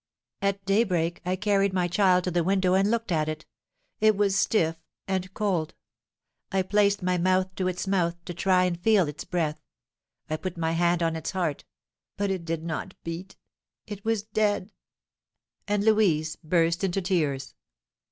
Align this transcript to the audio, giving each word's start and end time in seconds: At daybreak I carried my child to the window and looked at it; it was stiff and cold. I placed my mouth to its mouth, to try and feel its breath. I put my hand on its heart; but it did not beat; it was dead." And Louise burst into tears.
At 0.41 0.65
daybreak 0.65 1.21
I 1.27 1.35
carried 1.35 1.73
my 1.73 1.87
child 1.87 2.23
to 2.23 2.31
the 2.31 2.43
window 2.43 2.73
and 2.73 2.89
looked 2.89 3.11
at 3.11 3.29
it; 3.29 3.45
it 3.99 4.17
was 4.17 4.35
stiff 4.35 4.75
and 5.07 5.31
cold. 5.35 5.75
I 6.51 6.63
placed 6.63 7.03
my 7.03 7.19
mouth 7.19 7.53
to 7.57 7.67
its 7.67 7.85
mouth, 7.85 8.15
to 8.25 8.33
try 8.33 8.63
and 8.63 8.81
feel 8.81 9.07
its 9.07 9.25
breath. 9.25 9.61
I 10.27 10.37
put 10.37 10.57
my 10.57 10.71
hand 10.71 11.03
on 11.03 11.15
its 11.15 11.29
heart; 11.29 11.65
but 12.17 12.31
it 12.31 12.45
did 12.45 12.63
not 12.63 12.95
beat; 13.03 13.37
it 13.85 14.03
was 14.03 14.23
dead." 14.23 14.71
And 15.67 15.83
Louise 15.83 16.35
burst 16.37 16.83
into 16.83 17.03
tears. 17.03 17.53